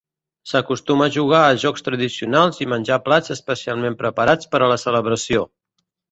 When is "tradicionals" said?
1.87-2.57